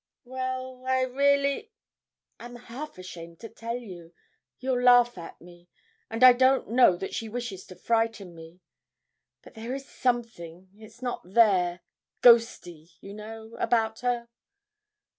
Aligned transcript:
'Well, 0.23 0.83
I 0.87 1.01
really 1.03 1.71
I'm 2.39 2.55
half 2.55 2.97
ashamed 2.97 3.39
to 3.41 3.49
tell 3.49 3.77
you 3.77 4.15
you'll 4.57 4.81
laugh 4.81 5.15
at 5.15 5.39
me 5.39 5.69
and 6.09 6.23
I 6.23 6.33
don't 6.33 6.71
know 6.71 6.95
that 6.97 7.13
she 7.13 7.29
wishes 7.29 7.65
to 7.67 7.75
frighten 7.75 8.33
me. 8.33 8.61
But 9.43 9.53
there 9.53 9.75
is 9.75 9.87
something, 9.87 10.69
is 10.75 11.03
not 11.03 11.21
there, 11.23 11.81
ghosty, 12.23 12.93
you 12.99 13.13
know, 13.13 13.55
about 13.59 13.99
her?' 13.99 14.27